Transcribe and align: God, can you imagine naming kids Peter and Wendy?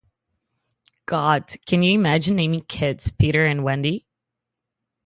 God, 1.05 1.53
can 1.67 1.83
you 1.83 1.93
imagine 1.93 2.35
naming 2.37 2.61
kids 2.63 3.11
Peter 3.11 3.45
and 3.45 3.63
Wendy? 3.63 4.07